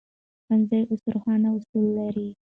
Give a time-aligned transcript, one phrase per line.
[0.45, 2.27] ښوونځي اوس روښانه اصول لري.